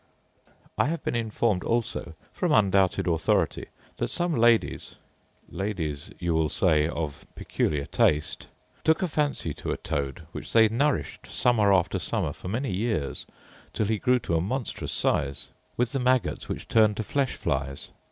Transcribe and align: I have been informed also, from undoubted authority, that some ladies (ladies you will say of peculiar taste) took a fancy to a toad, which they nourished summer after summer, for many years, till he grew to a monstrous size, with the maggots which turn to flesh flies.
I 0.79 0.87
have 0.87 1.03
been 1.03 1.13
informed 1.13 1.63
also, 1.63 2.15
from 2.33 2.51
undoubted 2.51 3.05
authority, 3.05 3.67
that 3.97 4.07
some 4.07 4.33
ladies 4.33 4.95
(ladies 5.47 6.09
you 6.17 6.33
will 6.33 6.49
say 6.49 6.87
of 6.87 7.27
peculiar 7.35 7.85
taste) 7.85 8.47
took 8.83 9.03
a 9.03 9.07
fancy 9.07 9.53
to 9.53 9.69
a 9.71 9.77
toad, 9.77 10.23
which 10.31 10.53
they 10.53 10.67
nourished 10.69 11.27
summer 11.27 11.71
after 11.71 11.99
summer, 11.99 12.33
for 12.33 12.47
many 12.47 12.73
years, 12.73 13.27
till 13.73 13.85
he 13.85 13.99
grew 13.99 14.17
to 14.21 14.33
a 14.35 14.41
monstrous 14.41 14.91
size, 14.91 15.51
with 15.77 15.91
the 15.91 15.99
maggots 15.99 16.49
which 16.49 16.67
turn 16.67 16.95
to 16.95 17.03
flesh 17.03 17.35
flies. 17.35 17.91